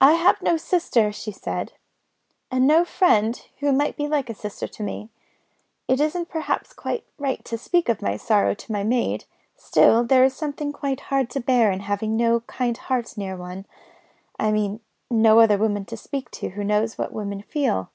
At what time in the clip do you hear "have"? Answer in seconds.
0.12-0.40